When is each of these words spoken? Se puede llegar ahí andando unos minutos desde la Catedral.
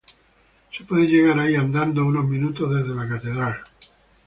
Se 0.75 0.83
puede 0.83 1.05
llegar 1.05 1.37
ahí 1.39 1.53
andando 1.53 2.03
unos 2.03 2.25
minutos 2.27 2.73
desde 2.73 2.95
la 2.95 3.07
Catedral. 3.07 3.57